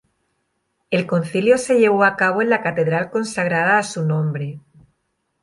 El 0.89 1.05
concilio 1.05 1.59
se 1.59 1.77
llevó 1.79 2.03
a 2.05 2.15
cabo 2.17 2.41
en 2.41 2.49
la 2.49 2.63
catedral 2.63 3.11
consagrada 3.11 3.77
a 3.77 3.83
su 3.83 4.03
nombre. 4.03 4.59